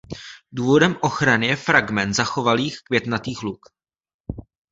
Důvodem 0.51 0.95
ochrany 1.01 1.47
je 1.47 1.55
fragment 1.55 2.13
zachovalých 2.15 2.79
květnatých 2.83 3.41
luk. 3.43 3.59